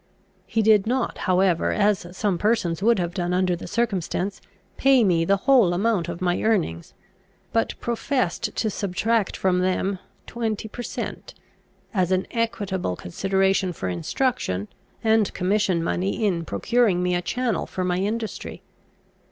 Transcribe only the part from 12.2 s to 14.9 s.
equitable consideration for instruction,